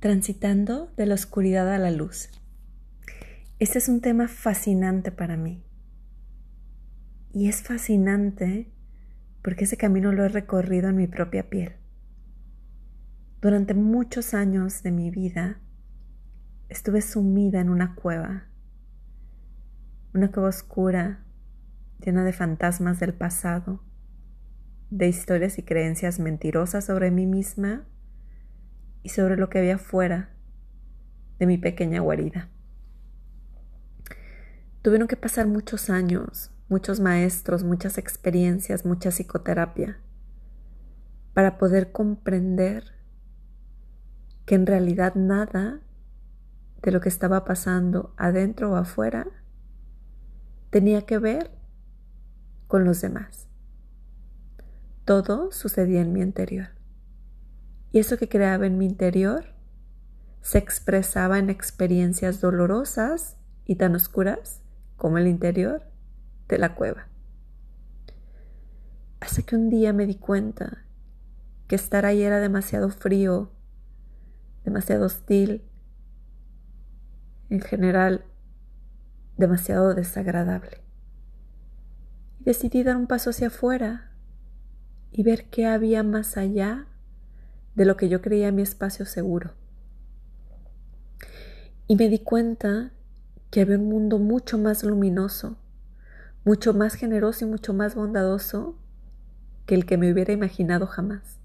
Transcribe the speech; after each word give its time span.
Transitando 0.00 0.92
de 0.96 1.06
la 1.06 1.14
oscuridad 1.14 1.74
a 1.74 1.76
la 1.76 1.90
luz. 1.90 2.28
Este 3.58 3.78
es 3.78 3.88
un 3.88 4.00
tema 4.00 4.28
fascinante 4.28 5.10
para 5.10 5.36
mí. 5.36 5.64
Y 7.32 7.48
es 7.48 7.62
fascinante 7.62 8.72
porque 9.42 9.64
ese 9.64 9.76
camino 9.76 10.12
lo 10.12 10.24
he 10.24 10.28
recorrido 10.28 10.88
en 10.88 10.94
mi 10.94 11.08
propia 11.08 11.50
piel. 11.50 11.72
Durante 13.40 13.74
muchos 13.74 14.34
años 14.34 14.84
de 14.84 14.92
mi 14.92 15.10
vida 15.10 15.60
estuve 16.68 17.02
sumida 17.02 17.58
en 17.58 17.68
una 17.68 17.96
cueva, 17.96 18.46
una 20.14 20.30
cueva 20.30 20.50
oscura, 20.50 21.24
llena 21.98 22.22
de 22.22 22.32
fantasmas 22.32 23.00
del 23.00 23.14
pasado, 23.14 23.82
de 24.90 25.08
historias 25.08 25.58
y 25.58 25.64
creencias 25.64 26.20
mentirosas 26.20 26.84
sobre 26.84 27.10
mí 27.10 27.26
misma 27.26 27.88
y 29.02 29.10
sobre 29.10 29.36
lo 29.36 29.48
que 29.48 29.58
había 29.58 29.78
fuera 29.78 30.30
de 31.38 31.46
mi 31.46 31.58
pequeña 31.58 32.00
guarida. 32.00 32.48
Tuvieron 34.82 35.08
que 35.08 35.16
pasar 35.16 35.46
muchos 35.46 35.90
años, 35.90 36.50
muchos 36.68 37.00
maestros, 37.00 37.64
muchas 37.64 37.98
experiencias, 37.98 38.84
mucha 38.84 39.10
psicoterapia, 39.10 39.98
para 41.34 41.58
poder 41.58 41.92
comprender 41.92 42.84
que 44.46 44.54
en 44.54 44.66
realidad 44.66 45.14
nada 45.14 45.80
de 46.82 46.90
lo 46.92 47.00
que 47.00 47.08
estaba 47.08 47.44
pasando 47.44 48.14
adentro 48.16 48.72
o 48.72 48.76
afuera 48.76 49.26
tenía 50.70 51.02
que 51.02 51.18
ver 51.18 51.50
con 52.66 52.84
los 52.84 53.00
demás. 53.00 53.48
Todo 55.04 55.52
sucedía 55.52 56.00
en 56.00 56.12
mi 56.12 56.20
interior. 56.20 56.77
Y 57.92 58.00
eso 58.00 58.18
que 58.18 58.28
creaba 58.28 58.66
en 58.66 58.78
mi 58.78 58.86
interior 58.86 59.54
se 60.40 60.58
expresaba 60.58 61.38
en 61.38 61.50
experiencias 61.50 62.40
dolorosas 62.40 63.36
y 63.64 63.76
tan 63.76 63.94
oscuras 63.94 64.60
como 64.96 65.18
el 65.18 65.26
interior 65.26 65.82
de 66.48 66.58
la 66.58 66.74
cueva. 66.74 67.08
Hasta 69.20 69.42
que 69.42 69.56
un 69.56 69.68
día 69.68 69.92
me 69.92 70.06
di 70.06 70.14
cuenta 70.14 70.84
que 71.66 71.76
estar 71.76 72.06
ahí 72.06 72.22
era 72.22 72.40
demasiado 72.40 72.88
frío, 72.90 73.52
demasiado 74.64 75.06
hostil, 75.06 75.62
en 77.50 77.60
general 77.60 78.24
demasiado 79.36 79.94
desagradable. 79.94 80.82
Y 82.40 82.44
decidí 82.44 82.82
dar 82.82 82.96
un 82.96 83.06
paso 83.06 83.30
hacia 83.30 83.46
afuera 83.48 84.12
y 85.12 85.22
ver 85.22 85.48
qué 85.50 85.66
había 85.66 86.02
más 86.02 86.36
allá 86.36 86.87
de 87.74 87.84
lo 87.84 87.96
que 87.96 88.08
yo 88.08 88.20
creía 88.20 88.52
mi 88.52 88.62
espacio 88.62 89.06
seguro. 89.06 89.52
Y 91.86 91.96
me 91.96 92.08
di 92.08 92.18
cuenta 92.18 92.92
que 93.50 93.62
había 93.62 93.78
un 93.78 93.88
mundo 93.88 94.18
mucho 94.18 94.58
más 94.58 94.84
luminoso, 94.84 95.56
mucho 96.44 96.74
más 96.74 96.94
generoso 96.94 97.44
y 97.44 97.48
mucho 97.48 97.72
más 97.72 97.94
bondadoso 97.94 98.76
que 99.66 99.74
el 99.74 99.86
que 99.86 99.96
me 99.96 100.12
hubiera 100.12 100.32
imaginado 100.32 100.86
jamás. 100.86 101.38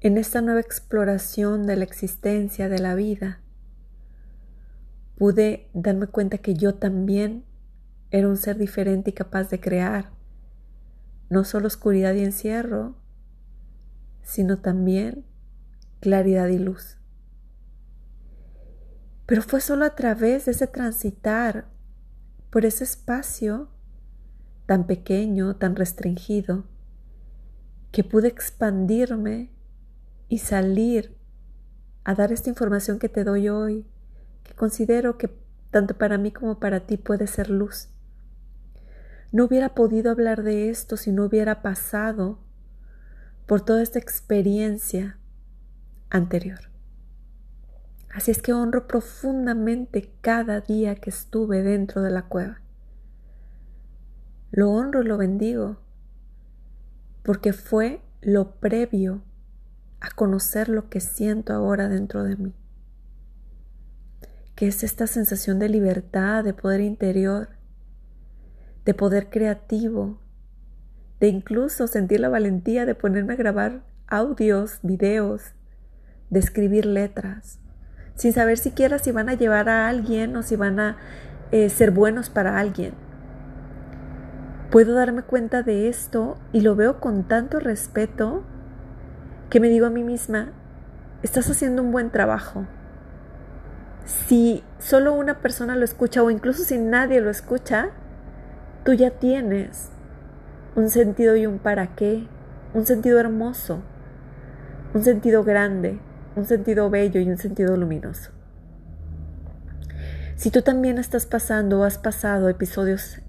En 0.00 0.18
esta 0.18 0.40
nueva 0.42 0.60
exploración 0.60 1.66
de 1.66 1.76
la 1.76 1.84
existencia, 1.84 2.68
de 2.68 2.78
la 2.78 2.94
vida, 2.94 3.40
pude 5.16 5.68
darme 5.72 6.06
cuenta 6.06 6.38
que 6.38 6.54
yo 6.54 6.74
también 6.74 7.44
era 8.10 8.28
un 8.28 8.36
ser 8.36 8.58
diferente 8.58 9.10
y 9.10 9.12
capaz 9.14 9.48
de 9.48 9.60
crear 9.60 10.10
no 11.28 11.44
solo 11.44 11.66
oscuridad 11.66 12.14
y 12.14 12.22
encierro, 12.22 12.94
sino 14.26 14.58
también 14.58 15.24
claridad 16.00 16.48
y 16.48 16.58
luz. 16.58 16.98
Pero 19.24 19.40
fue 19.40 19.60
solo 19.60 19.84
a 19.84 19.94
través 19.94 20.46
de 20.46 20.50
ese 20.50 20.66
transitar 20.66 21.68
por 22.50 22.64
ese 22.64 22.82
espacio 22.82 23.70
tan 24.66 24.88
pequeño, 24.88 25.54
tan 25.54 25.76
restringido, 25.76 26.64
que 27.92 28.02
pude 28.02 28.26
expandirme 28.26 29.52
y 30.28 30.38
salir 30.38 31.16
a 32.02 32.16
dar 32.16 32.32
esta 32.32 32.50
información 32.50 32.98
que 32.98 33.08
te 33.08 33.22
doy 33.22 33.48
hoy, 33.48 33.86
que 34.42 34.54
considero 34.54 35.18
que 35.18 35.30
tanto 35.70 35.96
para 35.96 36.18
mí 36.18 36.32
como 36.32 36.58
para 36.58 36.80
ti 36.80 36.96
puede 36.96 37.28
ser 37.28 37.48
luz. 37.48 37.90
No 39.30 39.44
hubiera 39.44 39.72
podido 39.76 40.10
hablar 40.10 40.42
de 40.42 40.68
esto 40.68 40.96
si 40.96 41.12
no 41.12 41.26
hubiera 41.26 41.62
pasado 41.62 42.45
por 43.46 43.64
toda 43.64 43.82
esta 43.82 43.98
experiencia 43.98 45.18
anterior. 46.10 46.60
Así 48.12 48.30
es 48.30 48.42
que 48.42 48.52
honro 48.52 48.86
profundamente 48.86 50.12
cada 50.20 50.60
día 50.60 50.94
que 50.96 51.10
estuve 51.10 51.62
dentro 51.62 52.02
de 52.02 52.10
la 52.10 52.22
cueva. 52.22 52.60
Lo 54.50 54.70
honro 54.70 55.02
y 55.02 55.06
lo 55.06 55.18
bendigo 55.18 55.78
porque 57.22 57.52
fue 57.52 58.00
lo 58.20 58.52
previo 58.52 59.22
a 60.00 60.10
conocer 60.10 60.68
lo 60.68 60.88
que 60.88 61.00
siento 61.00 61.52
ahora 61.52 61.88
dentro 61.88 62.22
de 62.22 62.36
mí, 62.36 62.54
que 64.54 64.68
es 64.68 64.82
esta 64.82 65.06
sensación 65.06 65.58
de 65.58 65.68
libertad, 65.68 66.44
de 66.44 66.54
poder 66.54 66.80
interior, 66.80 67.48
de 68.84 68.94
poder 68.94 69.28
creativo, 69.28 70.20
de 71.20 71.28
incluso 71.28 71.86
sentir 71.86 72.20
la 72.20 72.28
valentía 72.28 72.86
de 72.86 72.94
ponerme 72.94 73.34
a 73.34 73.36
grabar 73.36 73.82
audios, 74.06 74.80
videos, 74.82 75.54
de 76.30 76.40
escribir 76.40 76.86
letras 76.86 77.60
sin 78.16 78.32
saber 78.32 78.58
siquiera 78.58 78.98
si 78.98 79.12
van 79.12 79.28
a 79.28 79.34
llevar 79.34 79.68
a 79.68 79.88
alguien 79.88 80.34
o 80.36 80.42
si 80.42 80.56
van 80.56 80.80
a 80.80 80.96
eh, 81.52 81.68
ser 81.68 81.92
buenos 81.92 82.30
para 82.30 82.58
alguien. 82.58 82.94
Puedo 84.70 84.94
darme 84.94 85.22
cuenta 85.22 85.62
de 85.62 85.88
esto 85.88 86.38
y 86.52 86.62
lo 86.62 86.74
veo 86.74 86.98
con 86.98 87.24
tanto 87.28 87.60
respeto 87.60 88.42
que 89.48 89.60
me 89.60 89.68
digo 89.68 89.86
a 89.86 89.90
mí 89.90 90.02
misma, 90.02 90.48
estás 91.22 91.48
haciendo 91.48 91.82
un 91.82 91.92
buen 91.92 92.10
trabajo. 92.10 92.66
Si 94.04 94.64
solo 94.78 95.14
una 95.14 95.40
persona 95.40 95.76
lo 95.76 95.84
escucha 95.84 96.22
o 96.22 96.30
incluso 96.30 96.64
si 96.64 96.78
nadie 96.78 97.20
lo 97.20 97.30
escucha, 97.30 97.90
tú 98.84 98.92
ya 98.94 99.10
tienes 99.10 99.90
un 100.76 100.90
sentido 100.90 101.36
y 101.36 101.46
un 101.46 101.58
para 101.58 101.96
qué, 101.96 102.28
un 102.74 102.84
sentido 102.84 103.18
hermoso, 103.18 103.82
un 104.94 105.02
sentido 105.02 105.42
grande, 105.42 105.98
un 106.36 106.44
sentido 106.44 106.90
bello 106.90 107.18
y 107.18 107.30
un 107.30 107.38
sentido 107.38 107.76
luminoso. 107.76 108.30
Si 110.36 110.50
tú 110.50 110.60
también 110.60 110.98
estás 110.98 111.24
pasando 111.24 111.80
o 111.80 111.84
has 111.84 111.96
pasado 111.96 112.50
episodios 112.50 113.22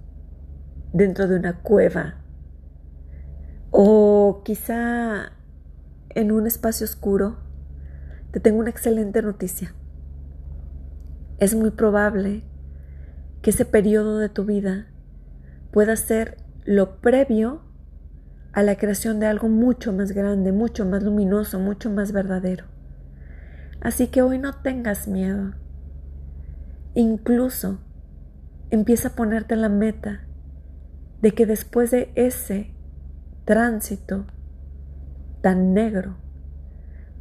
dentro 0.91 1.29
de 1.29 1.37
una 1.37 1.61
cueva 1.61 2.15
o 3.71 4.41
quizá 4.43 5.31
en 6.09 6.33
un 6.33 6.47
espacio 6.47 6.83
oscuro, 6.83 7.37
te 8.31 8.41
tengo 8.41 8.59
una 8.59 8.71
excelente 8.71 9.21
noticia. 9.21 9.73
Es 11.39 11.55
muy 11.55 11.71
probable 11.71 12.43
que 13.41 13.51
ese 13.51 13.63
periodo 13.63 14.17
de 14.17 14.27
tu 14.27 14.43
vida 14.43 14.87
pueda 15.71 15.95
ser 15.95 16.46
lo 16.67 16.99
previo 16.99 17.61
a 18.51 18.61
la 18.61 18.75
creación 18.75 19.21
de 19.21 19.25
algo 19.25 19.47
mucho 19.47 19.93
más 19.93 20.11
grande, 20.11 20.51
mucho 20.51 20.85
más 20.85 21.01
luminoso, 21.01 21.59
mucho 21.59 21.89
más 21.89 22.11
verdadero. 22.11 22.65
Así 23.79 24.07
que 24.07 24.21
hoy 24.21 24.37
no 24.37 24.51
tengas 24.51 25.07
miedo. 25.07 25.53
Incluso 26.93 27.79
empieza 28.69 29.09
a 29.09 29.15
ponerte 29.15 29.55
la 29.55 29.69
meta 29.69 30.27
de 31.21 31.31
que 31.31 31.45
después 31.45 31.89
de 31.89 32.11
ese 32.15 32.75
tránsito 33.45 34.25
tan 35.41 35.73
negro, 35.73 36.17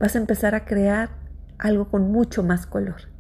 vas 0.01 0.17
a 0.17 0.19
empezar 0.19 0.57
a 0.57 0.65
crear 0.65 1.11
algo 1.57 1.89
con 1.89 2.11
mucho 2.11 2.43
más 2.43 2.67
color. 2.67 3.16